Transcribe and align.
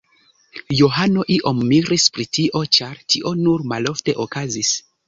Johano 0.79 1.25
iom 1.35 1.61
miris 1.73 2.09
pri 2.17 2.27
tio, 2.39 2.65
ĉar 2.79 3.07
tio 3.15 3.39
nur 3.45 3.71
malofte 3.75 4.21
okazis. 4.29 4.79